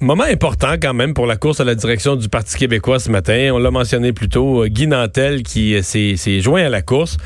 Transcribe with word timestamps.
moment 0.00 0.24
important 0.24 0.74
quand 0.80 0.94
même 0.94 1.14
pour 1.14 1.26
la 1.26 1.36
course 1.36 1.60
à 1.60 1.64
la 1.64 1.74
direction 1.74 2.16
du 2.16 2.28
Parti 2.28 2.56
québécois 2.56 2.98
ce 2.98 3.10
matin. 3.10 3.50
On 3.52 3.58
l'a 3.58 3.70
mentionné 3.70 4.12
plus 4.12 4.28
tôt, 4.28 4.64
euh, 4.64 4.68
Guy 4.68 4.86
Nantel 4.86 5.42
qui 5.42 5.74
euh, 5.74 5.82
s'est 5.82 6.40
joint 6.40 6.64
à 6.64 6.68
la 6.68 6.82
course. 6.82 7.16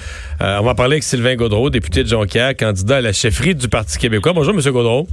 Euh, 0.40 0.58
on 0.60 0.64
va 0.64 0.74
parler 0.74 0.94
avec 0.94 1.02
Sylvain 1.02 1.34
Gaudreau, 1.36 1.70
député 1.70 2.02
de 2.02 2.08
Jonquière, 2.08 2.56
candidat 2.56 2.96
à 2.96 3.00
la 3.00 3.12
chefferie 3.12 3.54
du 3.54 3.68
Parti 3.68 3.98
québécois. 3.98 4.32
Bonjour, 4.32 4.54
M. 4.54 4.60
Gaudreau. 4.72 5.06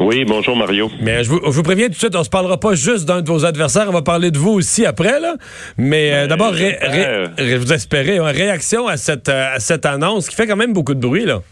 Oui, 0.00 0.24
bonjour 0.24 0.56
Mario. 0.56 0.90
Mais 1.00 1.22
je 1.22 1.30
vous, 1.30 1.40
je 1.44 1.50
vous, 1.50 1.62
préviens 1.62 1.86
tout 1.86 1.92
de 1.92 1.98
suite, 1.98 2.16
on 2.16 2.24
se 2.24 2.30
parlera 2.30 2.58
pas 2.58 2.74
juste 2.74 3.04
d'un 3.04 3.20
de 3.20 3.28
vos 3.28 3.44
adversaires, 3.44 3.86
on 3.88 3.92
va 3.92 4.02
parler 4.02 4.30
de 4.30 4.38
vous 4.38 4.50
aussi 4.52 4.86
après. 4.86 5.20
Là. 5.20 5.36
Mais 5.76 6.12
euh, 6.12 6.26
d'abord, 6.26 6.52
ré, 6.52 6.78
ré, 6.80 7.56
vous 7.58 7.72
espérez 7.72 8.16
une 8.16 8.22
réaction 8.22 8.88
à 8.88 8.96
cette, 8.96 9.28
à 9.28 9.58
cette 9.58 9.84
annonce 9.84 10.28
qui 10.28 10.34
fait 10.34 10.46
quand 10.46 10.56
même 10.56 10.72
beaucoup 10.72 10.94
de 10.94 11.00
bruit. 11.00 11.26
là. 11.26 11.42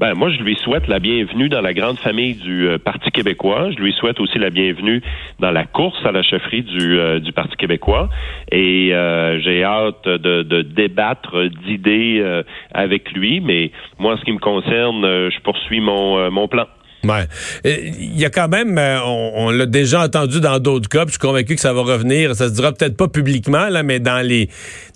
Ben, 0.00 0.14
moi, 0.14 0.28
je 0.28 0.42
lui 0.42 0.56
souhaite 0.56 0.88
la 0.88 0.98
bienvenue 0.98 1.48
dans 1.48 1.60
la 1.60 1.72
grande 1.72 1.98
famille 1.98 2.34
du 2.34 2.66
euh, 2.66 2.78
Parti 2.78 3.12
québécois. 3.12 3.70
Je 3.70 3.76
lui 3.76 3.92
souhaite 3.92 4.18
aussi 4.18 4.38
la 4.40 4.50
bienvenue 4.50 5.00
dans 5.38 5.52
la 5.52 5.66
course 5.66 6.04
à 6.04 6.10
la 6.10 6.24
chefferie 6.24 6.62
du, 6.62 6.98
euh, 6.98 7.20
du 7.20 7.32
Parti 7.32 7.54
québécois. 7.56 8.08
Et 8.50 8.92
euh, 8.92 9.38
j'ai 9.38 9.62
hâte 9.62 10.08
de, 10.08 10.42
de 10.42 10.62
débattre 10.62 11.44
d'idées 11.64 12.42
avec 12.72 13.12
lui. 13.12 13.40
Mais 13.40 13.70
moi, 14.00 14.14
en 14.14 14.16
ce 14.16 14.24
qui 14.24 14.32
me 14.32 14.38
concerne, 14.38 15.04
je 15.04 15.40
poursuis 15.42 15.80
mon, 15.80 16.28
mon 16.30 16.48
plan. 16.48 16.66
Ouais. 17.04 17.26
Il 17.64 18.18
y 18.18 18.24
a 18.24 18.30
quand 18.30 18.48
même, 18.48 18.78
on, 18.78 19.32
on 19.34 19.50
l'a 19.50 19.66
déjà 19.66 20.02
entendu 20.02 20.40
dans 20.40 20.58
d'autres 20.58 20.88
cas, 20.88 21.04
puis 21.04 21.14
je 21.14 21.18
suis 21.18 21.18
convaincu 21.18 21.54
que 21.54 21.60
ça 21.60 21.72
va 21.72 21.82
revenir. 21.82 22.34
Ça 22.34 22.48
se 22.48 22.54
dira 22.54 22.72
peut-être 22.72 22.96
pas 22.96 23.08
publiquement, 23.08 23.68
là, 23.68 23.82
mais 23.82 24.00
dans 24.00 24.26
les 24.26 24.48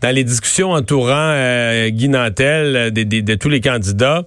dans 0.03 0.15
les 0.15 0.25
discussions 0.25 0.73
entourant 0.73 1.33
euh, 1.33 1.89
Guy 1.89 2.09
Nantel, 2.09 2.93
de, 2.93 3.03
de, 3.03 3.21
de, 3.21 3.35
tous 3.35 3.49
les 3.49 3.61
candidats, 3.61 4.25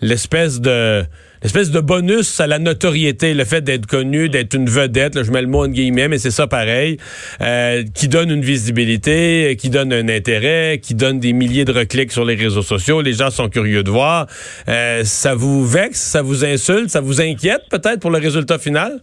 l'espèce 0.00 0.60
de 0.60 1.04
l'espèce 1.42 1.70
de 1.70 1.80
bonus 1.80 2.40
à 2.40 2.46
la 2.46 2.58
notoriété, 2.58 3.34
le 3.34 3.44
fait 3.44 3.62
d'être 3.62 3.86
connu, 3.86 4.28
d'être 4.28 4.54
une 4.54 4.68
vedette, 4.68 5.14
là, 5.14 5.22
je 5.22 5.30
mets 5.30 5.42
le 5.42 5.48
mot 5.48 5.64
en 5.64 5.68
guillemets, 5.68 6.08
mais 6.08 6.18
c'est 6.18 6.30
ça 6.30 6.46
pareil, 6.46 6.98
euh, 7.40 7.82
qui 7.94 8.08
donne 8.08 8.30
une 8.30 8.42
visibilité, 8.42 9.56
qui 9.58 9.70
donne 9.70 9.92
un 9.92 10.08
intérêt, 10.08 10.80
qui 10.82 10.94
donne 10.94 11.20
des 11.20 11.32
milliers 11.32 11.64
de 11.64 11.72
reclics 11.72 12.12
sur 12.12 12.24
les 12.24 12.34
réseaux 12.34 12.62
sociaux. 12.62 13.00
Les 13.02 13.14
gens 13.14 13.30
sont 13.30 13.48
curieux 13.48 13.82
de 13.82 13.90
voir. 13.90 14.26
Euh, 14.68 15.02
ça 15.04 15.34
vous 15.34 15.64
vexe, 15.66 16.00
ça 16.00 16.22
vous 16.22 16.44
insulte, 16.44 16.90
ça 16.90 17.00
vous 17.00 17.20
inquiète 17.20 17.62
peut-être 17.70 18.00
pour 18.00 18.10
le 18.10 18.18
résultat 18.18 18.58
final? 18.58 19.00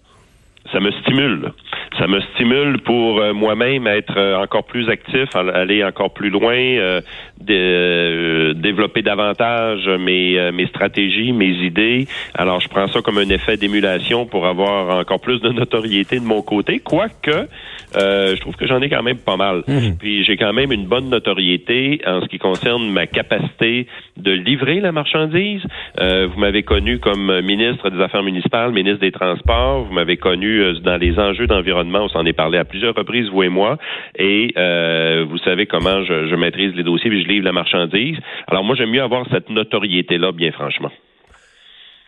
Ça 0.72 0.80
me 0.80 0.92
stimule 1.02 1.54
ça 1.98 2.08
me 2.08 2.20
stimule 2.22 2.80
pour 2.82 3.20
euh, 3.20 3.34
moi-même 3.34 3.88
être 3.88 4.18
euh, 4.18 4.38
encore 4.38 4.66
plus 4.66 4.90
actif, 4.90 5.36
aller 5.36 5.84
encore 5.84 6.14
plus 6.14 6.30
loin, 6.30 6.56
euh, 6.56 7.02
de, 7.42 8.54
développer 8.54 9.02
davantage 9.02 9.88
mes, 9.88 10.52
mes 10.52 10.68
stratégies, 10.68 11.32
mes 11.32 11.54
idées. 11.66 12.08
Alors, 12.34 12.60
je 12.60 12.68
prends 12.68 12.88
ça 12.88 13.02
comme 13.02 13.18
un 13.18 13.30
effet 13.30 13.58
d'émulation 13.58 14.26
pour 14.26 14.46
avoir 14.46 14.98
encore 14.98 15.20
plus 15.20 15.42
de 15.42 15.50
notoriété 15.50 16.20
de 16.20 16.26
mon 16.26 16.42
côté, 16.42 16.80
quoique 16.80 17.48
euh, 17.96 18.36
je 18.36 18.42
trouve 18.42 18.56
que 18.56 18.68
j'en 18.68 18.82
ai 18.82 18.90
quand 18.90 19.04
même 19.04 19.18
pas 19.18 19.38
mal. 19.38 19.64
Mhm. 19.68 19.98
Puis 19.98 20.24
j'ai 20.26 20.36
quand 20.36 20.54
même 20.54 20.72
une 20.72 20.86
bonne 20.86 21.10
notoriété 21.10 22.02
en 22.06 22.22
ce 22.22 22.28
qui 22.28 22.38
concerne 22.38 22.90
ma 22.90 23.08
capacité 23.08 23.88
de 24.18 24.32
livrer 24.32 24.80
la 24.80 24.92
marchandise. 24.92 25.62
Euh, 26.00 26.28
vous 26.28 26.40
m'avez 26.40 26.64
connu 26.64 27.00
comme 27.00 27.42
ministre 27.42 27.90
des 27.90 28.02
Affaires 28.02 28.24
municipales, 28.24 28.72
ministre 28.72 29.00
des 29.00 29.12
Transports. 29.12 29.84
Vous 29.84 29.94
m'avez 29.94 30.18
connu 30.18 30.62
euh, 30.62 30.74
dans 30.80 30.98
les 30.98 31.18
enjeux 31.18 31.48
d'environnement. 31.48 31.87
On 31.96 32.10
s'en 32.10 32.26
est 32.26 32.34
parlé 32.34 32.58
à 32.58 32.66
plusieurs 32.66 32.96
reprises, 32.96 33.30
vous 33.30 33.44
et 33.44 33.50
moi. 33.50 33.78
Et 34.18 34.54
euh, 34.58 35.26
vous 35.30 35.38
savez 35.40 35.66
comment 35.66 36.04
je, 36.04 36.36
maîtrise 36.36 36.74
les 36.76 36.84
dossiers 36.84 37.12
et 37.12 37.22
je 37.24 37.28
livre 37.28 37.46
la 37.46 37.52
marchandise. 37.52 38.18
Alors 38.48 38.64
moi, 38.64 38.76
j'aime 38.76 38.92
mieux 38.92 39.02
avoir 39.02 39.26
cette 39.32 39.50
notoriété-là, 39.50 40.32
bien 40.32 40.52
franchement. 40.52 40.92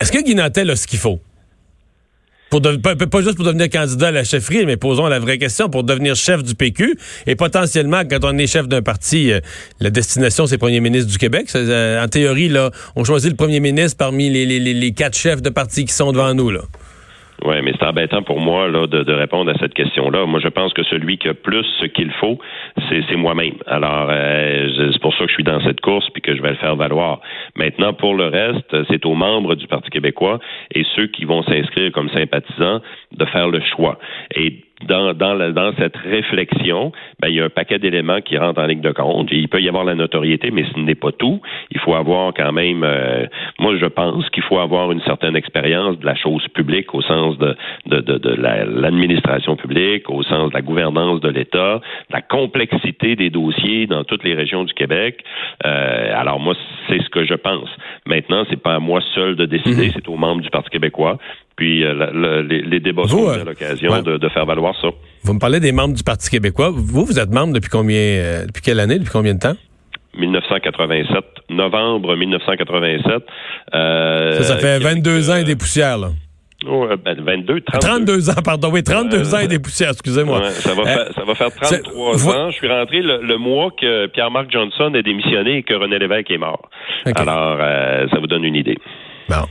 Est-ce 0.01 0.11
que 0.11 0.23
Guy 0.23 0.35
Nantel 0.35 0.69
a 0.69 0.75
ce 0.75 0.87
qu'il 0.87 0.99
faut? 0.99 1.19
Pour 2.49 2.61
pas, 2.61 3.21
juste 3.21 3.35
pour 3.35 3.45
devenir 3.45 3.69
candidat 3.69 4.07
à 4.07 4.11
la 4.11 4.23
chefferie, 4.23 4.65
mais 4.65 4.75
posons 4.75 5.07
la 5.07 5.19
vraie 5.19 5.37
question, 5.37 5.69
pour 5.69 5.83
devenir 5.83 6.15
chef 6.15 6.41
du 6.41 6.55
PQ, 6.55 6.97
et 7.27 7.35
potentiellement, 7.35 8.01
quand 8.09 8.19
on 8.23 8.35
est 8.39 8.47
chef 8.47 8.67
d'un 8.67 8.81
parti, 8.81 9.31
euh, 9.31 9.39
la 9.79 9.91
destination, 9.91 10.47
c'est 10.47 10.57
premier 10.57 10.79
ministre 10.79 11.11
du 11.11 11.19
Québec. 11.19 11.47
Euh, 11.53 12.03
en 12.03 12.07
théorie, 12.07 12.51
on 12.95 13.03
choisit 13.03 13.29
le 13.29 13.35
premier 13.35 13.59
ministre 13.59 13.97
parmi 13.97 14.29
les, 14.31 14.91
quatre 14.93 15.15
chefs 15.15 15.43
de 15.43 15.49
parti 15.49 15.85
qui 15.85 15.93
sont 15.93 16.11
devant 16.11 16.33
nous. 16.33 16.49
Oui, 17.45 17.55
mais 17.63 17.71
c'est 17.79 17.85
embêtant 17.85 18.21
pour 18.21 18.39
moi 18.41 18.67
là, 18.67 18.85
de, 18.87 19.03
de, 19.03 19.13
répondre 19.13 19.51
à 19.51 19.57
cette 19.59 19.73
question-là. 19.73 20.25
Moi, 20.25 20.39
je 20.41 20.49
pense 20.49 20.73
que 20.73 20.83
celui 20.83 21.17
qui 21.17 21.29
a 21.29 21.33
plus 21.33 21.65
ce 21.79 21.85
qu'il 21.85 22.11
faut, 22.11 22.37
c'est 22.89 23.15
moi-même. 23.15 23.55
Alors, 23.65 24.07
euh, 24.09 24.89
c'est 24.91 25.01
pour 25.01 25.13
ça 25.13 25.23
que 25.23 25.29
je 25.29 25.35
suis 25.35 25.43
dans 25.43 25.61
cette 25.61 25.79
course 25.79 26.09
puis 26.09 26.21
que 26.21 26.35
je 26.35 26.41
vais 26.41 26.49
le 26.49 26.55
faire 26.57 26.75
valoir. 26.75 27.21
Maintenant, 27.55 27.93
pour 27.93 28.13
le 28.13 28.27
reste, 28.27 28.75
c'est 28.89 29.05
aux 29.05 29.15
membres 29.15 29.55
du 29.55 29.67
Parti 29.67 29.89
québécois 29.89 30.39
et 30.73 30.83
ceux 30.95 31.07
qui 31.07 31.25
vont 31.25 31.43
s'inscrire 31.43 31.91
comme 31.91 32.09
sympathisants 32.09 32.81
de 33.11 33.25
faire 33.25 33.47
le 33.47 33.61
choix. 33.61 33.97
Et 34.35 34.63
dans, 34.87 35.13
dans, 35.13 35.33
la, 35.33 35.51
dans 35.51 35.73
cette 35.77 35.97
réflexion, 35.97 36.91
ben, 37.19 37.29
il 37.29 37.35
y 37.35 37.41
a 37.41 37.45
un 37.45 37.49
paquet 37.49 37.79
d'éléments 37.79 38.21
qui 38.21 38.37
rentrent 38.37 38.61
en 38.61 38.65
ligne 38.65 38.81
de 38.81 38.91
compte. 38.91 39.27
il 39.31 39.47
peut 39.49 39.61
y 39.61 39.67
avoir 39.67 39.83
la 39.83 39.95
notoriété, 39.95 40.51
mais 40.51 40.65
ce 40.73 40.79
n'est 40.79 40.95
pas 40.95 41.11
tout. 41.11 41.41
Faut 41.89 41.95
avoir 41.95 42.35
quand 42.35 42.51
même, 42.51 42.83
euh, 42.83 43.25
moi 43.57 43.75
je 43.81 43.85
pense 43.87 44.29
qu'il 44.29 44.43
faut 44.43 44.59
avoir 44.59 44.91
une 44.91 45.01
certaine 45.01 45.35
expérience 45.35 45.97
de 45.97 46.05
la 46.05 46.15
chose 46.15 46.47
publique 46.53 46.93
au 46.93 47.01
sens 47.01 47.35
de, 47.39 47.55
de, 47.87 47.99
de, 47.99 48.19
de 48.19 48.29
l'administration 48.29 49.55
publique, 49.55 50.07
au 50.07 50.21
sens 50.21 50.51
de 50.51 50.53
la 50.53 50.61
gouvernance 50.61 51.19
de 51.19 51.29
l'État, 51.29 51.81
la 52.11 52.21
complexité 52.21 53.15
des 53.15 53.31
dossiers 53.31 53.87
dans 53.87 54.03
toutes 54.03 54.23
les 54.23 54.35
régions 54.35 54.65
du 54.65 54.73
Québec. 54.75 55.23
Euh, 55.65 56.11
alors 56.13 56.39
moi, 56.39 56.53
c'est 56.87 57.01
ce 57.01 57.09
que 57.09 57.25
je 57.25 57.33
pense. 57.33 57.69
Maintenant, 58.05 58.45
c'est 58.51 58.61
pas 58.61 58.75
à 58.75 58.79
moi 58.79 59.01
seul 59.15 59.35
de 59.35 59.45
décider, 59.45 59.87
mhm. 59.87 59.91
c'est 59.95 60.07
aux 60.09 60.17
membres 60.17 60.41
du 60.41 60.49
Parti 60.51 60.69
québécois. 60.69 61.17
Puis 61.55 61.83
euh, 61.83 61.93
le, 62.13 62.41
les, 62.43 62.61
les, 62.61 62.79
débats 62.79 63.07
sont 63.07 63.29
à 63.29 63.39
euh, 63.39 63.45
l'occasion 63.45 63.91
ouais. 63.91 64.03
de, 64.03 64.17
de, 64.17 64.29
faire 64.29 64.45
valoir 64.45 64.75
ça. 64.79 64.89
Vous 65.23 65.33
me 65.33 65.39
parlez 65.39 65.59
des 65.59 65.71
membres 65.71 65.95
du 65.95 66.03
Parti 66.03 66.29
québécois. 66.29 66.69
Vous, 66.69 67.03
vous 67.03 67.19
êtes 67.19 67.31
membre 67.31 67.53
depuis 67.53 67.69
combien, 67.69 67.97
euh, 67.97 68.45
depuis 68.45 68.61
quelle 68.61 68.79
année, 68.79 68.99
depuis 68.99 69.11
combien 69.11 69.33
de 69.33 69.39
temps? 69.39 69.55
1987, 70.19 71.23
novembre 71.49 72.15
1987. 72.15 73.23
Euh, 73.73 74.33
ça, 74.33 74.43
ça 74.43 74.57
fait 74.57 74.79
22 74.79 75.29
ans 75.31 75.35
et 75.35 75.43
des 75.43 75.55
poussières, 75.55 75.97
là. 75.97 76.09
Oh, 76.67 76.85
ben 77.05 77.15
22, 77.21 77.61
32. 77.61 77.79
32 77.79 78.29
ans, 78.31 78.41
pardon, 78.43 78.69
oui, 78.69 78.83
32 78.83 79.33
ans 79.33 79.39
et 79.39 79.47
des 79.47 79.59
poussières, 79.59 79.91
excusez-moi. 79.91 80.39
Ouais, 80.39 80.49
ça, 80.49 80.73
va 80.73 80.83
faire, 80.83 81.13
ça 81.15 81.23
va 81.23 81.33
faire 81.33 81.51
33 81.53 82.29
ans. 82.29 82.49
Je 82.49 82.55
suis 82.55 82.67
rentré 82.67 83.01
le, 83.01 83.21
le 83.21 83.37
mois 83.37 83.71
que 83.79 84.07
Pierre-Marc 84.07 84.51
Johnson 84.51 84.91
a 84.93 85.01
démissionné 85.01 85.57
et 85.57 85.63
que 85.63 85.73
René 85.73 85.99
Lévesque 85.99 86.29
est 86.31 86.37
mort. 86.37 86.69
Okay. 87.05 87.21
Alors, 87.21 87.57
euh, 87.61 88.07
ça 88.11 88.19
vous 88.19 88.27
donne 88.27 88.43
une 88.43 88.55
idée. 88.55 88.77
Bon. 89.29 89.45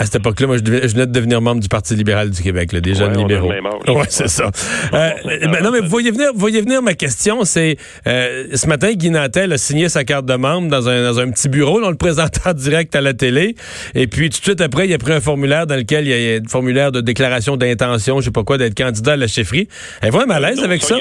À 0.00 0.06
cette 0.06 0.16
époque-là, 0.16 0.46
moi, 0.46 0.56
je, 0.56 0.62
devais, 0.62 0.88
je, 0.88 0.94
venais 0.94 1.06
de 1.06 1.12
devenir 1.12 1.42
membre 1.42 1.60
du 1.60 1.68
Parti 1.68 1.94
libéral 1.94 2.30
du 2.30 2.42
Québec, 2.42 2.72
là, 2.72 2.80
des 2.80 2.94
jeunes 2.94 3.10
ouais, 3.10 3.18
libéraux. 3.18 3.52
Oui, 3.86 4.04
c'est 4.08 4.28
ça. 4.28 4.50
euh, 4.94 5.10
mais, 5.26 5.60
non, 5.60 5.70
mais 5.70 5.80
vous 5.80 5.90
voyez 5.90 6.10
venir, 6.10 6.30
vous 6.32 6.40
voyez 6.40 6.62
venir 6.62 6.80
ma 6.80 6.94
question, 6.94 7.44
c'est 7.44 7.76
euh, 8.06 8.46
ce 8.54 8.66
matin, 8.66 8.94
Guy 8.94 9.10
Nantel 9.10 9.52
a 9.52 9.58
signé 9.58 9.90
sa 9.90 10.04
carte 10.04 10.24
de 10.24 10.36
membre 10.36 10.68
dans 10.68 10.88
un, 10.88 11.02
dans 11.02 11.20
un 11.20 11.30
petit 11.30 11.50
bureau, 11.50 11.82
on 11.84 11.90
le 11.90 11.96
présentait 11.96 12.40
en 12.48 12.52
direct 12.54 12.96
à 12.96 13.02
la 13.02 13.12
télé, 13.12 13.56
et 13.94 14.06
puis 14.06 14.30
tout 14.30 14.38
de 14.38 14.44
suite 14.44 14.62
après, 14.62 14.88
il 14.88 14.94
a 14.94 14.98
pris 14.98 15.12
un 15.12 15.20
formulaire 15.20 15.66
dans 15.66 15.76
lequel 15.76 16.06
il 16.06 16.10
y 16.10 16.34
a 16.34 16.38
un 16.38 16.48
formulaire 16.48 16.92
de 16.92 17.02
déclaration 17.02 17.58
d'intention, 17.58 18.20
je 18.20 18.24
sais 18.24 18.30
pas 18.30 18.42
quoi, 18.42 18.56
d'être 18.56 18.74
candidat 18.74 19.12
à 19.12 19.16
la 19.16 19.26
chefferie. 19.26 19.68
Elle 20.00 20.12
va 20.12 20.24
mal 20.24 20.42
à 20.42 20.48
l'aise 20.48 20.64
avec 20.64 20.82
ça? 20.82 20.96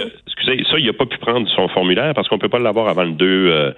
Ça? 0.70 0.78
il 0.78 0.86
n'a 0.86 0.94
pas 0.94 1.06
pu 1.06 1.18
prendre 1.18 1.48
son 1.56 1.68
formulaire 1.70 2.14
parce 2.14 2.28
qu'on 2.28 2.38
peut 2.38 2.50
pas 2.50 2.60
l'avoir 2.60 2.88
avant 2.88 3.04
le 3.04 3.12
2, 3.12 3.26
euh, 3.26 3.72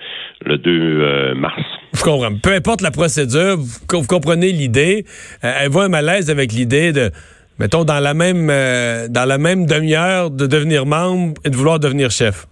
le 0.45 0.57
2 0.57 0.71
euh, 0.71 1.35
mars. 1.35 1.61
Je 1.93 2.03
comprends. 2.03 2.35
Peu 2.41 2.53
importe 2.53 2.81
la 2.81 2.91
procédure, 2.91 3.57
vous, 3.57 4.01
vous 4.01 4.07
comprenez 4.07 4.51
l'idée. 4.51 5.05
Euh, 5.43 5.51
elle 5.61 5.69
voit 5.69 5.85
un 5.85 5.89
malaise 5.89 6.29
avec 6.29 6.51
l'idée 6.51 6.93
de, 6.93 7.11
mettons, 7.59 7.83
dans 7.83 7.99
la 7.99 8.13
même, 8.13 8.49
euh, 8.49 9.07
dans 9.09 9.25
la 9.25 9.37
même 9.37 9.65
demi-heure, 9.65 10.31
de 10.31 10.47
devenir 10.47 10.85
membre 10.85 11.33
et 11.45 11.49
de 11.49 11.55
vouloir 11.55 11.79
devenir 11.79 12.09
chef. 12.09 12.45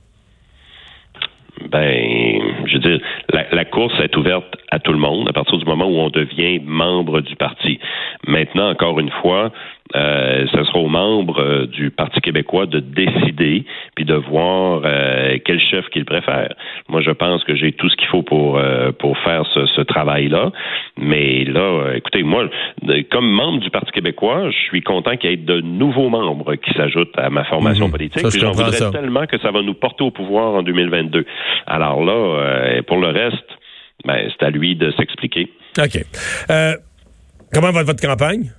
Ben, 1.71 2.39
je 2.65 2.73
veux 2.73 2.79
dire, 2.79 2.99
la, 3.33 3.45
la, 3.51 3.65
course 3.65 3.93
est 4.01 4.15
ouverte 4.15 4.55
à 4.71 4.79
tout 4.79 4.93
le 4.93 4.97
monde 4.97 5.27
à 5.29 5.33
partir 5.33 5.57
du 5.57 5.65
moment 5.65 5.85
où 5.85 5.97
on 5.97 6.09
devient 6.09 6.59
membre 6.63 7.21
du 7.21 7.35
parti. 7.35 7.79
Maintenant, 8.27 8.69
encore 8.69 8.99
une 8.99 9.11
fois, 9.21 9.51
euh, 9.95 10.45
ce 10.51 10.63
sera 10.65 10.79
aux 10.79 10.87
membres 10.87 11.41
euh, 11.41 11.65
du 11.65 11.89
Parti 11.89 12.21
québécois 12.21 12.65
de 12.65 12.79
décider 12.79 13.65
puis 13.95 14.05
de 14.05 14.13
voir 14.13 14.81
euh, 14.85 15.37
quel 15.43 15.59
chef 15.59 15.85
qu'ils 15.89 16.05
préfèrent. 16.05 16.53
Moi, 16.87 17.01
je 17.01 17.11
pense 17.11 17.43
que 17.43 17.55
j'ai 17.55 17.71
tout 17.71 17.89
ce 17.89 17.95
qu'il 17.95 18.07
faut 18.07 18.21
pour 18.21 18.57
euh, 18.57 18.91
pour 18.91 19.17
faire 19.19 19.45
ce, 19.53 19.65
ce 19.65 19.81
travail-là. 19.81 20.51
Mais 20.97 21.43
là, 21.45 21.59
euh, 21.59 21.95
écoutez, 21.95 22.23
moi, 22.23 22.47
comme 23.11 23.29
membre 23.29 23.59
du 23.59 23.69
Parti 23.69 23.91
québécois, 23.91 24.49
je 24.51 24.57
suis 24.67 24.81
content 24.81 25.17
qu'il 25.17 25.29
y 25.31 25.33
ait 25.33 25.37
de 25.37 25.61
nouveaux 25.61 26.09
membres 26.09 26.55
qui 26.55 26.71
s'ajoutent 26.73 27.17
à 27.17 27.29
ma 27.29 27.43
formation 27.45 27.87
mmh, 27.87 27.91
politique. 27.91 28.27
Ça, 28.27 28.39
j'en 28.39 28.51
voudrais 28.51 28.71
ça. 28.73 28.91
tellement 28.91 29.25
que 29.25 29.37
ça 29.39 29.51
va 29.51 29.61
nous 29.61 29.73
porter 29.73 30.03
au 30.03 30.11
pouvoir 30.11 30.55
en 30.55 30.63
2022. 30.63 31.25
Alors 31.65 32.03
là, 32.03 32.81
pour 32.87 32.97
le 32.97 33.07
reste, 33.07 33.45
ben, 34.05 34.29
c'est 34.31 34.45
à 34.45 34.49
lui 34.49 34.75
de 34.75 34.91
s'expliquer. 34.91 35.51
OK. 35.77 36.05
Euh, 36.49 36.73
comment 37.53 37.71
va 37.71 37.83
votre 37.83 38.01
campagne? 38.01 38.51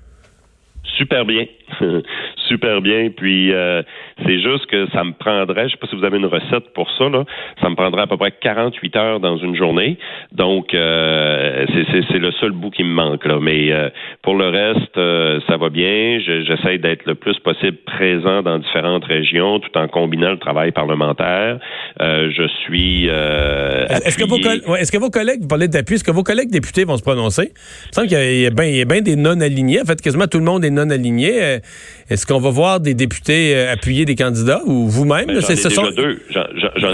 Super 0.82 1.24
bien. 1.24 1.48
super 2.48 2.80
bien. 2.80 3.10
Puis 3.16 3.52
euh, 3.52 3.82
c'est 4.24 4.40
juste 4.40 4.66
que 4.66 4.88
ça 4.90 5.04
me 5.04 5.12
prendrait, 5.12 5.68
je 5.68 5.72
sais 5.72 5.76
pas 5.76 5.86
si 5.86 5.96
vous 5.96 6.04
avez 6.04 6.18
une 6.18 6.26
recette 6.26 6.72
pour 6.74 6.90
ça, 6.98 7.08
là, 7.08 7.24
ça 7.60 7.68
me 7.70 7.74
prendrait 7.74 8.02
à 8.02 8.06
peu 8.06 8.16
près 8.16 8.32
48 8.32 8.96
heures 8.96 9.20
dans 9.20 9.36
une 9.38 9.56
journée. 9.56 9.98
Donc 10.32 10.74
euh, 10.74 11.66
c'est 12.10 12.18
le 12.18 12.32
seul 12.32 12.52
bout 12.52 12.70
qui 12.70 12.84
me 12.84 12.92
manque. 12.92 13.24
Là. 13.24 13.38
Mais 13.40 13.72
euh, 13.72 13.88
pour 14.22 14.34
le 14.34 14.48
reste, 14.48 14.96
euh, 14.96 15.40
ça 15.46 15.56
va 15.56 15.70
bien. 15.70 16.18
J'essaie 16.20 16.78
d'être 16.78 17.06
le 17.06 17.14
plus 17.14 17.38
possible 17.38 17.78
présent 17.86 18.42
dans 18.42 18.58
différentes 18.58 19.04
régions, 19.04 19.60
tout 19.60 19.76
en 19.78 19.88
combinant 19.88 20.30
le 20.30 20.38
travail 20.38 20.72
parlementaire. 20.72 21.58
je 21.98 22.48
suis. 22.64 23.06
est-ce 23.06 24.18
que, 24.18 24.28
vos 24.28 24.38
est 24.76 24.90
que 24.90 24.98
vos 24.98 25.10
collègues, 25.10 25.42
vous 25.42 25.48
parlez 25.48 25.68
d'appui, 25.68 25.94
est-ce 25.94 26.04
que 26.04 26.10
vos 26.10 26.22
collègues 26.22 26.50
députés 26.50 26.84
vont 26.84 26.96
se 26.96 27.02
prononcer? 27.02 27.52
Il 27.52 27.88
me 27.88 27.92
semble 27.92 28.08
qu'il 28.08 28.40
y 28.40 28.46
a 28.46 28.50
bien 28.50 28.84
ben 28.84 29.02
des 29.02 29.16
non-alignés. 29.16 29.80
En 29.80 29.84
fait, 29.84 30.00
quasiment 30.00 30.26
tout 30.26 30.38
le 30.38 30.44
monde 30.44 30.64
est 30.64 30.70
non-aligné. 30.70 31.59
Est-ce 32.08 32.26
qu'on 32.26 32.40
va 32.40 32.50
voir 32.50 32.80
des 32.80 32.94
députés 32.94 33.56
appuyer 33.68 34.04
des 34.04 34.16
candidats 34.16 34.60
ou 34.66 34.88
vous-même? 34.88 35.26
Ben, 35.26 35.40
ce 35.40 35.68
sont... 35.68 35.90
deux. 35.90 36.20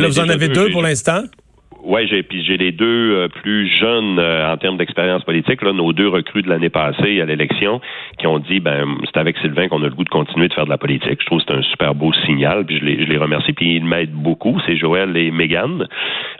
vous 0.06 0.18
en 0.18 0.28
avez 0.28 0.48
deux 0.48 0.70
pour 0.70 0.82
l'instant? 0.82 1.24
Oui, 1.86 2.08
j'ai 2.08 2.24
puis 2.24 2.44
j'ai 2.44 2.56
les 2.56 2.72
deux 2.72 3.14
euh, 3.14 3.28
plus 3.28 3.68
jeunes 3.78 4.18
euh, 4.18 4.52
en 4.52 4.56
termes 4.56 4.76
d'expérience 4.76 5.22
politique, 5.22 5.62
là, 5.62 5.72
nos 5.72 5.92
deux 5.92 6.08
recrues 6.08 6.42
de 6.42 6.48
l'année 6.48 6.68
passée 6.68 7.20
à 7.20 7.26
l'élection, 7.26 7.80
qui 8.18 8.26
ont 8.26 8.40
dit 8.40 8.58
ben 8.58 8.96
c'est 9.04 9.20
avec 9.20 9.38
Sylvain 9.38 9.68
qu'on 9.68 9.80
a 9.82 9.86
le 9.86 9.94
goût 9.94 10.02
de 10.02 10.08
continuer 10.08 10.48
de 10.48 10.52
faire 10.52 10.64
de 10.64 10.70
la 10.70 10.78
politique. 10.78 11.20
Je 11.20 11.26
trouve 11.26 11.38
que 11.38 11.44
c'est 11.46 11.56
un 11.56 11.62
super 11.62 11.94
beau 11.94 12.12
signal, 12.26 12.66
puis 12.66 12.78
je 12.80 12.84
les, 12.84 13.04
je 13.04 13.08
les 13.08 13.18
remercie, 13.18 13.52
puis 13.52 13.76
ils 13.76 13.84
m'aident 13.84 14.10
beaucoup, 14.10 14.58
c'est 14.66 14.76
Joël 14.76 15.16
et 15.16 15.30
Megan. 15.30 15.86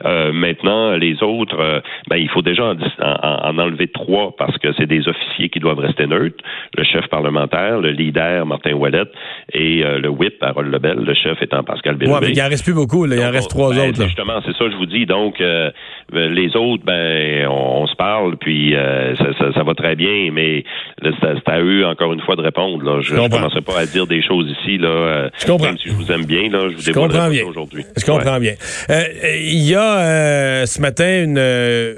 Euh, 0.03 0.33
maintenant, 0.33 0.97
les 0.97 1.23
autres, 1.23 1.81
ben 2.09 2.17
il 2.17 2.29
faut 2.29 2.41
déjà 2.41 2.73
en, 3.01 3.57
enlever 3.57 3.87
trois 3.87 4.35
parce 4.37 4.57
que 4.57 4.73
c'est 4.73 4.85
des 4.85 5.07
officiers 5.07 5.47
qui 5.47 5.59
doivent 5.59 5.79
rester 5.79 6.07
neutres. 6.07 6.43
Le 6.77 6.83
chef 6.83 7.07
parlementaire, 7.07 7.79
le 7.79 7.91
leader 7.91 8.45
Martin 8.45 8.73
Ouellette 8.73 9.13
et 9.53 9.81
le 9.81 10.09
whip 10.09 10.35
Harold 10.41 10.73
Lebel, 10.73 10.97
le 11.05 11.13
chef 11.13 11.41
étant 11.41 11.63
Pascal 11.63 11.95
Bérubé. 11.95 12.19
Ouais, 12.19 12.27
mais 12.27 12.33
il 12.33 12.41
en 12.41 12.49
reste 12.49 12.65
plus 12.65 12.73
beaucoup, 12.73 13.05
là. 13.05 13.15
il 13.15 13.23
en 13.23 13.31
reste 13.31 13.49
trois 13.49 13.73
ben, 13.73 13.89
autres. 13.89 14.03
Justement, 14.03 14.41
c'est 14.45 14.55
ça 14.57 14.69
je 14.69 14.75
vous 14.75 14.85
dis. 14.85 15.05
Donc 15.05 15.36
euh, 15.41 15.71
les 16.11 16.55
autres, 16.55 16.83
ben, 16.85 17.47
on, 17.47 17.85
se 17.87 17.95
parle, 17.95 18.37
puis 18.37 18.75
euh, 18.75 19.15
ça, 19.15 19.63
va 19.63 19.73
très 19.73 19.95
bien, 19.95 20.31
mais 20.31 20.63
c'est 21.01 21.49
à 21.49 21.59
eux, 21.59 21.85
encore 21.85 22.13
une 22.13 22.21
fois, 22.21 22.35
de 22.35 22.41
répondre. 22.41 23.01
Je 23.01 23.15
ne 23.15 23.27
commencerai 23.27 23.61
pas 23.61 23.79
à 23.79 23.85
dire 23.85 24.07
des 24.07 24.21
choses 24.21 24.49
ici, 24.59 24.77
là, 24.77 24.87
euh, 24.87 25.29
je 25.37 25.45
comprends. 25.45 25.67
même 25.67 25.77
si 25.77 25.89
je 25.89 25.93
vous 25.93 26.11
aime 26.11 26.25
bien, 26.25 26.49
là, 26.49 26.69
je 26.69 26.75
vous 26.75 26.83
dévoilerai 26.83 27.29
bien 27.29 27.45
aujourd'hui. 27.45 27.83
Je 27.95 28.05
comprends 28.05 28.39
bien. 28.39 28.53
Il 28.89 29.67
y 29.67 29.75
a 29.75 30.65
ce 30.65 30.81
matin 30.81 31.23
une, 31.23 31.37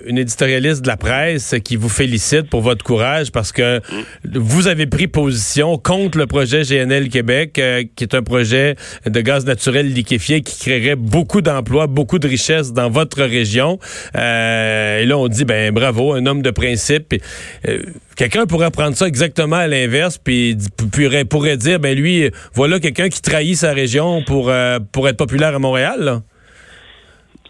une, 0.07 0.17
éditorialiste 0.17 0.83
de 0.83 0.87
la 0.87 0.97
presse 0.97 1.55
qui 1.63 1.75
vous 1.75 1.89
félicite 1.89 2.49
pour 2.49 2.61
votre 2.61 2.83
courage 2.83 3.31
parce 3.31 3.51
que 3.51 3.77
mm. 3.77 4.37
vous 4.37 4.67
avez 4.67 4.85
pris 4.85 5.07
position 5.07 5.77
contre 5.77 6.17
le 6.17 6.27
projet 6.27 6.61
GNL 6.61 7.09
Québec, 7.09 7.53
qui 7.53 8.03
est 8.03 8.15
un 8.15 8.23
projet 8.23 8.75
de 9.05 9.21
gaz 9.21 9.45
naturel 9.45 9.93
liquéfié 9.93 10.41
qui 10.41 10.59
créerait 10.59 10.95
beaucoup 10.95 11.41
d'emplois, 11.41 11.87
beaucoup 11.87 12.19
de 12.19 12.27
richesses 12.27 12.73
dans 12.73 12.89
votre 12.89 13.18
région. 13.25 13.79
Euh, 14.15 14.99
et 14.99 15.05
là, 15.05 15.17
on 15.17 15.27
dit, 15.27 15.45
ben 15.45 15.73
bravo, 15.73 16.13
un 16.13 16.25
homme 16.25 16.41
de 16.41 16.51
principe. 16.51 17.15
Euh, 17.67 17.83
quelqu'un 18.15 18.45
pourrait 18.45 18.71
prendre 18.71 18.95
ça 18.95 19.07
exactement 19.07 19.57
à 19.57 19.67
l'inverse, 19.67 20.17
puis 20.17 20.57
pourrait, 21.29 21.57
dire, 21.57 21.79
ben 21.79 21.97
lui, 21.97 22.29
voilà 22.53 22.79
quelqu'un 22.79 23.09
qui 23.09 23.21
trahit 23.21 23.55
sa 23.55 23.73
région 23.73 24.23
pour, 24.23 24.49
euh, 24.49 24.79
pour 24.91 25.07
être 25.07 25.17
populaire 25.17 25.55
à 25.55 25.59
Montréal. 25.59 26.21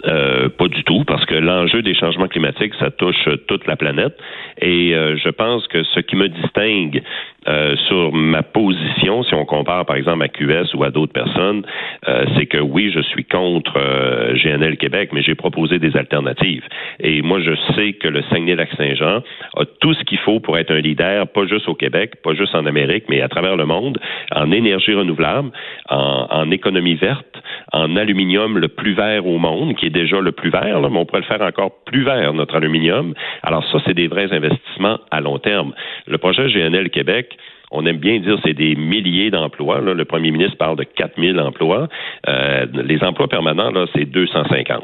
Pas 0.03 0.67
du 0.67 0.83
tout, 0.83 1.03
parce 1.05 1.25
que 1.25 1.35
l'enjeu 1.35 1.81
des 1.81 1.95
changements 1.95 2.27
climatiques, 2.27 2.73
ça 2.79 2.91
touche 2.91 3.27
toute 3.47 3.67
la 3.67 3.75
planète. 3.75 4.17
Et 4.61 4.91
je 4.91 5.29
pense 5.29 5.67
que 5.67 5.83
ce 5.83 5.99
qui 5.99 6.15
me 6.15 6.27
distingue 6.29 7.01
euh, 7.47 7.75
sur 7.87 8.11
ma 8.11 8.43
position, 8.43 9.23
si 9.23 9.33
on 9.33 9.45
compare 9.45 9.85
par 9.85 9.95
exemple 9.95 10.23
à 10.23 10.27
QS 10.27 10.75
ou 10.75 10.83
à 10.83 10.91
d'autres 10.91 11.13
personnes, 11.13 11.63
euh, 12.07 12.25
c'est 12.35 12.47
que 12.47 12.57
oui, 12.57 12.91
je 12.93 12.99
suis 12.99 13.23
contre 13.23 13.73
euh, 13.77 14.35
GNL 14.35 14.75
Québec, 14.75 15.11
mais 15.13 15.21
j'ai 15.21 15.35
proposé 15.35 15.79
des 15.79 15.95
alternatives. 15.95 16.63
Et 16.99 17.21
moi, 17.21 17.39
je 17.39 17.55
sais 17.73 17.93
que 17.93 18.09
le 18.09 18.23
Saguenay-Lac-Saint-Jean 18.23 19.23
a 19.55 19.65
tout 19.79 19.93
ce 19.93 20.03
qu'il 20.03 20.19
faut 20.19 20.41
pour 20.41 20.57
être 20.57 20.71
un 20.71 20.81
leader, 20.81 21.27
pas 21.27 21.45
juste 21.47 21.69
au 21.69 21.75
Québec, 21.75 22.21
pas 22.23 22.33
juste 22.33 22.53
en 22.55 22.65
Amérique, 22.65 23.05
mais 23.09 23.21
à 23.21 23.29
travers 23.29 23.55
le 23.55 23.65
monde, 23.65 23.99
en 24.35 24.51
énergie 24.51 24.93
renouvelable, 24.93 25.51
en, 25.89 26.27
en 26.29 26.51
économie 26.51 26.95
verte, 26.95 27.38
en 27.71 27.95
aluminium 27.95 28.57
le 28.57 28.67
plus 28.67 28.93
vert 28.93 29.25
au 29.25 29.37
monde, 29.37 29.75
qui 29.75 29.85
est 29.85 29.91
déjà 29.91 30.19
le 30.19 30.31
plus 30.31 30.49
vert, 30.49 30.79
là, 30.79 30.89
mais 30.89 30.97
on 30.97 31.05
pourrait 31.05 31.21
le 31.21 31.27
faire 31.27 31.41
encore 31.41 31.71
plus 31.85 32.03
vert, 32.03 32.33
notre 32.33 32.55
aluminium. 32.55 33.13
Alors 33.43 33.63
ça, 33.71 33.79
c'est 33.85 33.93
des 33.93 34.07
vrais 34.07 34.31
investissements 34.31 34.99
à 35.11 35.21
long 35.21 35.39
terme. 35.39 35.73
Le 36.07 36.17
projet 36.17 36.47
GNL 36.47 36.89
Québec, 36.89 37.37
on 37.71 37.85
aime 37.85 37.97
bien 37.97 38.19
dire 38.19 38.37
c'est 38.43 38.53
des 38.53 38.75
milliers 38.75 39.29
d'emplois. 39.29 39.79
Le 39.79 40.05
premier 40.05 40.31
ministre 40.31 40.57
parle 40.57 40.77
de 40.77 40.83
4000 40.83 41.39
emplois. 41.39 41.87
Euh, 42.27 42.65
les 42.73 43.03
emplois 43.03 43.27
permanents, 43.27 43.71
là, 43.71 43.85
c'est 43.95 44.05
250. 44.05 44.83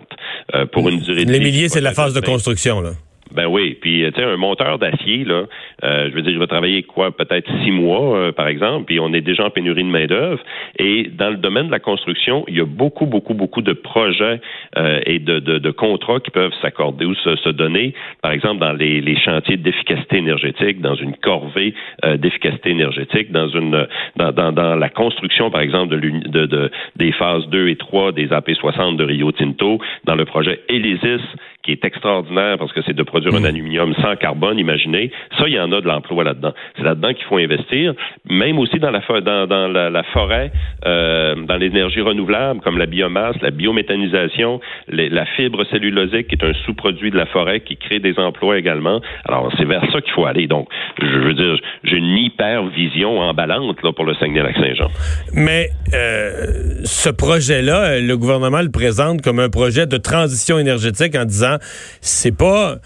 Euh, 0.53 0.65
pour 0.67 0.87
une 0.89 0.99
durée 0.99 1.25
Les 1.25 1.39
milliers, 1.39 1.69
c'est 1.69 1.81
la 1.81 1.93
phase 1.93 2.13
de 2.13 2.21
construction, 2.21 2.81
là. 2.81 2.91
Ben 3.33 3.47
oui, 3.47 3.75
puis 3.81 4.03
tu 4.05 4.21
sais 4.21 4.23
un 4.23 4.37
monteur 4.37 4.77
d'acier 4.77 5.25
là, 5.25 5.45
euh, 5.83 6.09
je 6.09 6.15
veux 6.15 6.21
dire, 6.21 6.31
il 6.31 6.37
va 6.37 6.45
travailler 6.45 6.83
quoi, 6.83 7.11
peut-être 7.11 7.49
six 7.63 7.71
mois 7.71 8.17
euh, 8.17 8.31
par 8.31 8.47
exemple, 8.47 8.85
puis 8.85 8.99
on 8.99 9.13
est 9.13 9.21
déjà 9.21 9.45
en 9.45 9.49
pénurie 9.49 9.83
de 9.83 9.89
main 9.89 10.05
d'œuvre. 10.05 10.41
Et 10.77 11.09
dans 11.11 11.31
le 11.31 11.37
domaine 11.37 11.67
de 11.67 11.71
la 11.71 11.79
construction, 11.79 12.45
il 12.47 12.55
y 12.55 12.61
a 12.61 12.65
beaucoup, 12.65 13.07
beaucoup, 13.07 13.33
beaucoup 13.33 13.63
de 13.63 13.73
projets 13.73 14.39
euh, 14.77 14.99
et 15.05 15.17
de, 15.19 15.39
de, 15.39 15.57
de, 15.57 15.71
contrats 15.71 16.19
qui 16.19 16.29
peuvent 16.29 16.53
s'accorder 16.61 17.05
ou 17.05 17.15
se, 17.15 17.35
se, 17.37 17.49
donner, 17.49 17.93
par 18.21 18.31
exemple 18.31 18.59
dans 18.59 18.73
les, 18.73 19.01
les 19.01 19.17
chantiers 19.17 19.57
d'efficacité 19.57 20.17
énergétique, 20.17 20.79
dans 20.79 20.95
une 20.95 21.15
corvée 21.15 21.73
d'efficacité 22.17 22.69
énergétique, 22.69 23.31
dans 23.31 23.49
une 23.49 23.87
dans, 24.17 24.31
dans, 24.31 24.51
dans, 24.51 24.75
la 24.75 24.89
construction 24.89 25.49
par 25.49 25.61
exemple 25.61 25.99
de, 25.99 26.29
de, 26.29 26.45
de 26.45 26.71
des 26.95 27.11
phases 27.11 27.47
2 27.49 27.69
et 27.69 27.75
3 27.75 28.11
des 28.11 28.27
AP60 28.27 28.97
de 28.97 29.03
Rio 29.03 29.31
Tinto, 29.31 29.79
dans 30.05 30.15
le 30.15 30.25
projet 30.25 30.61
Elysis 30.69 31.21
qui 31.65 31.71
est 31.71 31.83
extraordinaire 31.83 32.57
parce 32.59 32.71
que 32.71 32.81
c'est 32.85 32.95
de 32.95 33.03
produire 33.03 33.33
un 33.33 33.39
mm. 33.39 33.45
aluminium 33.45 33.95
sans 33.95 34.15
carbone, 34.15 34.59
imaginez. 34.59 35.11
Ça, 35.37 35.45
il 35.47 35.53
y 35.53 35.59
en 35.59 35.71
a 35.71 35.81
de 35.81 35.87
l'emploi 35.87 36.23
là-dedans. 36.23 36.53
C'est 36.77 36.83
là-dedans 36.83 37.13
qu'il 37.13 37.25
faut 37.25 37.37
investir. 37.37 37.93
Même 38.29 38.59
aussi 38.59 38.79
dans 38.79 38.91
la, 38.91 39.01
dans, 39.21 39.47
dans 39.47 39.67
la, 39.67 40.03
forêt, 40.13 40.51
euh, 40.85 41.35
dans 41.35 41.57
l'énergie 41.57 42.01
renouvelable, 42.01 42.61
comme 42.61 42.77
la 42.77 42.85
biomasse, 42.85 43.35
la 43.41 43.49
biométhanisation, 43.49 44.61
la 44.87 45.25
fibre 45.37 45.65
cellulosique, 45.71 46.27
qui 46.27 46.35
est 46.35 46.45
un 46.45 46.53
sous-produit 46.65 47.09
de 47.09 47.17
la 47.17 47.25
forêt, 47.25 47.61
qui 47.61 47.77
crée 47.77 47.99
des 47.99 48.17
emplois 48.19 48.59
également. 48.59 49.01
Alors, 49.27 49.51
c'est 49.57 49.65
vers 49.65 49.83
ça 49.91 50.01
qu'il 50.01 50.13
faut 50.13 50.25
aller. 50.25 50.47
Donc, 50.47 50.69
je 51.01 51.19
veux 51.19 51.33
dire, 51.33 51.57
j'ai 51.83 51.97
une 51.97 52.17
hyper-vision 52.17 53.19
emballante 53.19 53.81
là, 53.81 53.91
pour 53.91 54.05
le 54.05 54.13
Saguenay-Lac-Saint-Jean. 54.15 54.89
Mais 55.33 55.69
euh, 55.93 56.83
ce 56.83 57.09
projet-là, 57.09 57.99
le 57.99 58.17
gouvernement 58.17 58.61
le 58.61 58.71
présente 58.71 59.23
comme 59.23 59.39
un 59.39 59.49
projet 59.49 59.87
de 59.87 59.97
transition 59.97 60.59
énergétique 60.59 61.15
en 61.15 61.25
disant 61.25 61.54
c'est 62.01 62.35
pas 62.35 62.79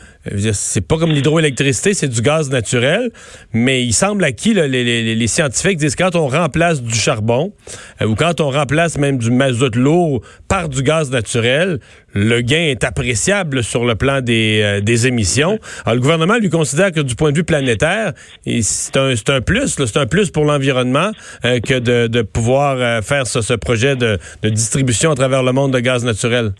c'est 0.53 0.81
pas 0.81 0.97
comme 0.97 1.11
l'hydroélectricité, 1.11 1.93
c'est 1.93 2.07
du 2.07 2.21
gaz 2.21 2.49
naturel, 2.49 3.11
mais 3.53 3.83
il 3.83 3.93
semble 3.93 4.23
à 4.23 4.31
qui 4.31 4.53
les, 4.53 5.27
scientifiques 5.27 5.77
disent 5.77 5.95
quand 5.95 6.15
on 6.15 6.27
remplace 6.27 6.81
du 6.81 6.93
charbon 6.93 7.53
euh, 8.01 8.05
ou 8.05 8.15
quand 8.15 8.41
on 8.41 8.49
remplace 8.49 8.97
même 8.97 9.17
du 9.17 9.31
mazout 9.31 9.75
lourd 9.75 10.21
par 10.47 10.67
du 10.69 10.83
gaz 10.83 11.09
naturel, 11.11 11.79
le 12.13 12.41
gain 12.41 12.63
est 12.63 12.83
appréciable 12.83 13.63
sur 13.63 13.85
le 13.85 13.95
plan 13.95 14.21
des, 14.21 14.61
euh, 14.63 15.07
émissions. 15.07 15.59
Alors, 15.85 15.95
le 15.95 16.01
gouvernement 16.01 16.37
lui 16.37 16.49
considère 16.49 16.91
que 16.91 16.99
du 16.99 17.15
point 17.15 17.31
de 17.31 17.37
vue 17.37 17.43
planétaire, 17.43 18.13
c'est 18.61 18.97
un, 18.97 19.13
un, 19.27 19.41
plus, 19.41 19.67
c'est 19.67 19.97
un 19.97 20.07
plus 20.07 20.31
pour 20.31 20.45
l'environnement 20.45 21.11
euh, 21.45 21.59
que 21.59 21.79
de, 21.79 22.21
pouvoir 22.21 23.03
faire 23.03 23.25
ce, 23.27 23.53
projet 23.53 23.95
de 23.95 24.19
distribution 24.43 25.11
à 25.11 25.15
travers 25.15 25.43
le 25.43 25.51
monde 25.53 25.73
de 25.73 25.79
gaz 25.79 26.03
naturel 26.03 26.53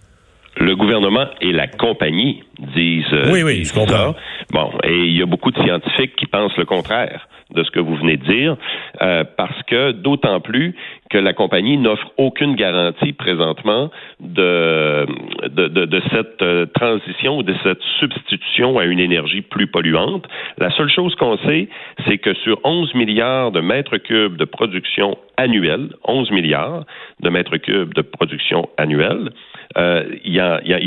le 0.59 0.75
gouvernement 0.75 1.25
et 1.41 1.51
la 1.51 1.67
compagnie 1.67 2.43
disent. 2.75 3.05
Euh, 3.13 3.31
oui, 3.31 3.43
oui, 3.43 3.63
je 3.63 3.73
comprends. 3.73 4.15
Bon, 4.51 4.71
et 4.83 5.05
il 5.05 5.17
y 5.17 5.21
a 5.21 5.25
beaucoup 5.25 5.51
de 5.51 5.61
scientifiques 5.61 6.15
qui 6.15 6.25
pensent 6.25 6.57
le 6.57 6.65
contraire 6.65 7.27
de 7.53 7.63
ce 7.63 7.71
que 7.71 7.79
vous 7.79 7.95
venez 7.95 8.17
de 8.17 8.25
dire, 8.25 8.57
euh, 9.01 9.23
parce 9.37 9.63
que 9.63 9.91
d'autant 9.91 10.39
plus 10.39 10.75
que 11.09 11.17
la 11.17 11.33
compagnie 11.33 11.77
n'offre 11.77 12.11
aucune 12.17 12.55
garantie 12.55 13.13
présentement 13.13 13.89
de, 14.19 15.07
de, 15.47 15.67
de, 15.67 16.01
cette 16.11 16.41
euh, 16.43 16.67
transition 16.67 17.37
ou 17.37 17.43
de 17.43 17.55
cette 17.63 17.81
substitution 17.99 18.77
à 18.77 18.85
une 18.85 18.99
énergie 18.99 19.41
plus 19.41 19.65
polluante. 19.65 20.25
La 20.59 20.69
seule 20.71 20.89
chose 20.89 21.15
qu'on 21.15 21.37
sait, 21.37 21.69
c'est 22.07 22.19
que 22.19 22.35
sur 22.35 22.59
11 22.63 22.93
milliards 22.93 23.51
de 23.51 23.61
mètres 23.61 23.97
cubes 23.97 24.37
de 24.37 24.45
production 24.45 25.17
annuelle, 25.37 25.89
11 26.05 26.29
milliards 26.29 26.85
de 27.21 27.29
mètres 27.29 27.57
cubes 27.57 27.95
de 27.95 28.01
production 28.01 28.69
annuelle, 28.77 29.31
euh, 29.77 30.03
il, 30.23 30.39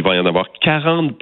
va 0.02 0.16
y 0.16 0.18
en 0.18 0.26
avoir 0.26 0.52
40 0.60 1.14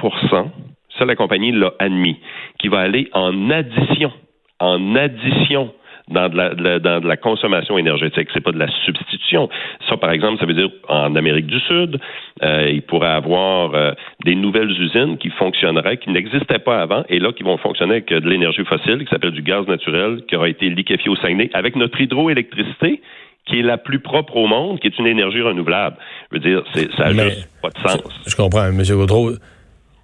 ça 0.99 1.05
la 1.05 1.17
compagnie 1.17 1.53
l'a 1.53 1.73
admis, 1.79 2.19
qui 2.59 2.69
va 2.69 2.81
aller 2.81 3.09
en 3.13 3.51
addition, 3.51 4.13
en 4.59 4.95
addition 4.97 5.73
dans 6.09 6.29
de 6.29 6.37
la, 6.37 6.79
dans 6.81 7.01
de 7.01 7.07
la 7.07 7.17
consommation 7.17 7.79
énergétique. 7.79 8.29
C'est 8.35 8.43
pas 8.43 8.53
de 8.53 8.59
la 8.59 8.69
substitution. 8.85 9.49
Ça, 9.89 9.97
par 9.97 10.11
exemple, 10.11 10.41
ça 10.41 10.47
veut 10.47 10.55
dire 10.55 10.69
en 10.89 11.15
Amérique 11.15 11.47
du 11.47 11.61
Sud, 11.61 12.01
euh, 12.43 12.69
il 12.71 12.83
pourrait 12.83 13.09
avoir 13.09 13.75
euh, 13.75 13.93
des 14.25 14.35
nouvelles 14.35 14.71
usines 14.71 15.19
qui 15.19 15.31
fonctionneraient, 15.31 15.99
qui 15.99 16.11
n'existaient 16.11 16.59
pas 16.59 16.83
avant, 16.83 17.05
et 17.09 17.19
là, 17.21 17.33
qui 17.33 17.45
vont 17.45 17.57
fonctionner 17.59 17.93
avec 17.93 18.09
de 18.09 18.29
l'énergie 18.29 18.65
fossile, 18.65 18.99
qui 18.99 19.11
s'appelle 19.11 19.31
du 19.31 19.43
gaz 19.43 19.67
naturel, 19.69 20.23
qui 20.29 20.37
aura 20.37 20.49
été 20.49 20.69
liquéfié 20.69 21.09
au 21.11 21.17
Saguenay, 21.17 21.51
avec 21.55 21.77
notre 21.77 22.01
hydroélectricité 22.01 23.01
qui 23.47 23.61
est 23.61 23.63
la 23.63 23.79
plus 23.79 24.01
propre 24.01 24.37
au 24.37 24.47
monde, 24.47 24.81
qui 24.81 24.87
est 24.87 24.99
une 24.99 25.07
énergie 25.07 25.43
renouvelable. 25.43 25.97
Je 26.31 26.37
veux 26.37 26.41
dire, 26.41 26.63
ça 26.97 27.13
n'a 27.13 27.31
juste 27.31 27.49
pas 27.63 27.71
de 27.71 27.89
sens. 27.89 28.01
Je, 28.27 28.37
comprends, 28.37 28.67
M. 28.67 28.83
Gaudreau. 28.83 29.33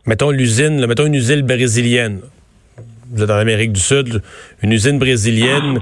Mettons 0.07 0.31
l'usine, 0.31 0.85
mettons 0.87 1.07
une 1.07 1.15
usine 1.15 1.43
brésilienne. 1.43 2.21
Vous 3.11 3.23
êtes 3.23 3.31
en 3.31 3.37
Amérique 3.37 3.73
du 3.73 3.81
Sud, 3.81 4.23
une 4.63 4.73
usine 4.73 4.99
brésilienne. 4.99 5.81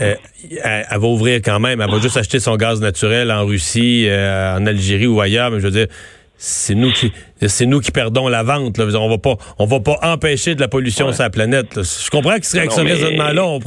Euh, 0.00 0.14
elle, 0.62 0.86
va 0.90 1.06
ouvrir 1.06 1.40
quand 1.44 1.58
même. 1.58 1.80
Elle 1.80 1.90
va 1.90 1.98
juste 1.98 2.16
acheter 2.16 2.38
son 2.38 2.56
gaz 2.56 2.80
naturel 2.80 3.30
en 3.32 3.44
Russie, 3.44 4.06
euh, 4.08 4.56
en 4.56 4.66
Algérie 4.66 5.08
ou 5.08 5.20
ailleurs. 5.20 5.50
Mais 5.50 5.58
je 5.58 5.64
veux 5.64 5.72
dire, 5.72 5.88
c'est 6.36 6.74
nous 6.74 6.90
qui 6.90 7.12
c'est 7.46 7.66
nous 7.66 7.80
qui 7.80 7.90
perdons 7.90 8.28
la 8.28 8.42
vente. 8.42 8.78
Là. 8.78 8.86
On 8.98 9.08
va 9.10 9.18
pas 9.18 9.36
on 9.58 9.66
va 9.66 9.80
pas 9.80 9.98
empêcher 10.02 10.54
de 10.54 10.60
la 10.60 10.68
pollution 10.68 11.12
sur 11.12 11.22
la 11.22 11.30
planète. 11.30 11.82
Je 11.82 12.10
comprends 12.10 12.38
que 12.38 12.56
avec 12.56 12.72
ce 12.72 12.80
raisonnement-là, 12.80 13.44
on 13.44 13.60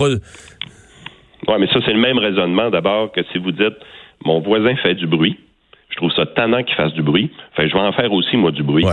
oui, 1.47 1.55
mais 1.59 1.67
ça, 1.67 1.79
c'est 1.85 1.93
le 1.93 2.00
même 2.00 2.17
raisonnement 2.17 2.69
d'abord 2.69 3.12
que 3.12 3.21
si 3.31 3.38
vous 3.38 3.51
dites 3.51 3.75
mon 4.25 4.39
voisin 4.39 4.75
fait 4.77 4.95
du 4.95 5.07
bruit, 5.07 5.38
je 5.89 5.95
trouve 5.97 6.12
ça 6.13 6.25
tannant 6.25 6.63
qu'il 6.63 6.75
fasse 6.75 6.93
du 6.93 7.01
bruit, 7.01 7.29
fait, 7.55 7.67
je 7.67 7.73
vais 7.73 7.79
en 7.79 7.91
faire 7.91 8.12
aussi, 8.12 8.38
moi, 8.38 8.51
du 8.51 8.63
bruit. 8.63 8.85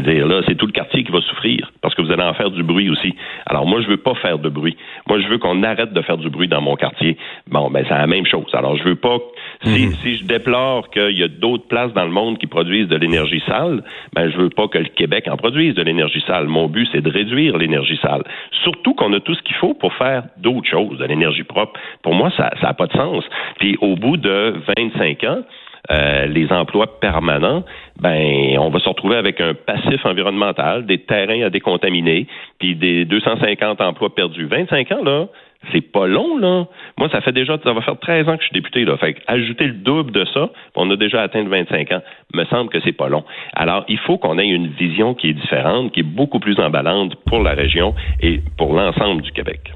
Dire, 0.00 0.26
là, 0.26 0.40
c'est 0.46 0.54
tout 0.54 0.66
le 0.66 0.72
quartier 0.72 1.04
qui 1.04 1.12
va 1.12 1.20
souffrir 1.20 1.70
parce 1.82 1.94
que 1.94 2.00
vous 2.00 2.10
allez 2.10 2.22
en 2.22 2.32
faire 2.32 2.50
du 2.50 2.62
bruit 2.62 2.88
aussi. 2.88 3.14
Alors 3.44 3.66
moi, 3.66 3.82
je 3.82 3.88
veux 3.88 3.98
pas 3.98 4.14
faire 4.14 4.38
de 4.38 4.48
bruit. 4.48 4.76
Moi, 5.06 5.20
je 5.20 5.28
veux 5.28 5.36
qu'on 5.36 5.62
arrête 5.62 5.92
de 5.92 6.00
faire 6.00 6.16
du 6.16 6.30
bruit 6.30 6.48
dans 6.48 6.62
mon 6.62 6.76
quartier. 6.76 7.18
Bon, 7.48 7.70
ben 7.70 7.84
c'est 7.86 7.94
la 7.94 8.06
même 8.06 8.24
chose. 8.24 8.46
Alors 8.54 8.76
je 8.76 8.84
veux 8.84 8.96
pas. 8.96 9.18
Si, 9.64 9.86
mhm. 9.86 9.92
si 10.02 10.16
je 10.16 10.24
déplore 10.24 10.88
qu'il 10.90 11.18
y 11.18 11.22
a 11.22 11.28
d'autres 11.28 11.68
places 11.68 11.92
dans 11.92 12.04
le 12.04 12.10
monde 12.10 12.38
qui 12.38 12.46
produisent 12.46 12.88
de 12.88 12.96
l'énergie 12.96 13.42
sale, 13.46 13.82
ben 14.14 14.30
je 14.30 14.36
veux 14.38 14.48
pas 14.48 14.66
que 14.68 14.78
le 14.78 14.88
Québec 14.88 15.28
en 15.30 15.36
produise 15.36 15.74
de 15.74 15.82
l'énergie 15.82 16.22
sale. 16.26 16.46
Mon 16.46 16.68
but, 16.68 16.88
c'est 16.90 17.02
de 17.02 17.10
réduire 17.10 17.58
l'énergie 17.58 17.98
sale. 18.00 18.22
Surtout 18.62 18.94
qu'on 18.94 19.12
a 19.12 19.20
tout 19.20 19.34
ce 19.34 19.42
qu'il 19.42 19.56
faut 19.56 19.74
pour 19.74 19.92
faire 19.94 20.24
d'autres 20.38 20.68
choses, 20.68 20.98
de 20.98 21.04
l'énergie 21.04 21.44
propre. 21.44 21.78
Pour 22.02 22.14
moi, 22.14 22.30
ça 22.36 22.50
n'a 22.62 22.72
pas 22.72 22.86
de 22.86 22.92
sens. 22.92 23.24
Puis 23.58 23.76
au 23.80 23.96
bout 23.96 24.16
de 24.16 24.54
25 24.78 25.24
ans, 25.24 25.42
euh, 25.90 26.26
les 26.26 26.50
emplois 26.52 27.00
permanents, 27.00 27.64
ben 28.00 28.56
on 28.58 28.70
va 28.70 28.78
se 28.78 28.88
retrouver 28.88 29.16
avec 29.16 29.40
un 29.40 29.54
passif 29.54 30.04
environnemental, 30.04 30.86
des 30.86 30.98
terrains 30.98 31.42
à 31.42 31.50
décontaminer, 31.50 32.28
puis 32.58 32.76
des 32.76 33.04
250 33.04 33.80
emplois 33.80 34.14
perdus. 34.14 34.46
25 34.46 34.92
ans, 34.92 35.02
là, 35.02 35.26
c'est 35.72 35.80
pas 35.80 36.06
long, 36.06 36.38
là. 36.38 36.66
Moi, 36.98 37.08
ça 37.10 37.20
fait 37.20 37.32
déjà, 37.32 37.58
ça 37.62 37.72
va 37.72 37.80
faire 37.82 37.98
13 37.98 38.28
ans 38.28 38.36
que 38.36 38.42
je 38.42 38.48
suis 38.48 38.54
député, 38.54 38.84
là. 38.84 38.96
Fait 38.96 39.16
ajouter 39.26 39.66
le 39.66 39.74
double 39.74 40.12
de 40.12 40.24
ça, 40.32 40.50
on 40.76 40.90
a 40.90 40.96
déjà 40.96 41.22
atteint 41.22 41.44
25 41.44 41.92
ans, 41.92 42.02
me 42.34 42.44
semble 42.46 42.70
que 42.70 42.78
c'est 42.84 42.92
pas 42.92 43.08
long. 43.08 43.24
Alors, 43.54 43.84
il 43.88 43.98
faut 43.98 44.18
qu'on 44.18 44.38
ait 44.38 44.46
une 44.46 44.68
vision 44.68 45.14
qui 45.14 45.30
est 45.30 45.34
différente, 45.34 45.92
qui 45.92 46.00
est 46.00 46.04
beaucoup 46.04 46.40
plus 46.40 46.58
emballante 46.58 47.14
pour 47.26 47.42
la 47.42 47.52
région 47.52 47.94
et 48.20 48.40
pour 48.56 48.74
l'ensemble 48.74 49.22
du 49.22 49.32
Québec. 49.32 49.72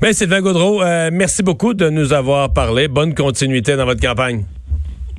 Bien, 0.00 0.12
Sylvain 0.12 0.40
Gaudreau, 0.40 0.82
euh, 0.82 1.10
merci 1.12 1.42
beaucoup 1.42 1.74
de 1.74 1.90
nous 1.90 2.12
avoir 2.12 2.52
parlé. 2.52 2.88
Bonne 2.88 3.14
continuité 3.14 3.76
dans 3.76 3.84
votre 3.84 4.00
campagne. 4.00 4.44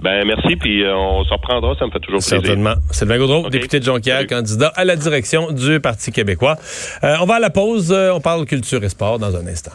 Ben 0.02 0.26
merci, 0.26 0.56
puis 0.56 0.84
euh, 0.84 0.96
on 0.96 1.24
se 1.26 1.30
reprendra, 1.30 1.76
ça 1.78 1.86
me 1.86 1.92
fait 1.92 2.00
toujours 2.00 2.20
plaisir. 2.20 2.42
Certainement. 2.42 2.76
Sylvain 2.92 3.18
Gaudreau, 3.18 3.50
député 3.50 3.80
de 3.80 3.86
Jonquière, 3.86 4.26
candidat 4.28 4.72
à 4.76 4.86
la 4.86 4.96
direction 4.96 5.52
du 5.52 5.80
Parti 5.82 6.12
québécois. 6.12 6.56
Euh, 7.04 7.16
on 7.22 7.26
va 7.26 7.36
à 7.36 7.40
la 7.40 7.50
pause, 7.50 7.92
euh, 7.92 8.14
on 8.14 8.22
parle 8.22 8.46
culture 8.46 8.84
et 8.84 8.90
sport 8.90 9.20
dans 9.20 9.36
un 9.36 9.46
instant. 9.48 9.72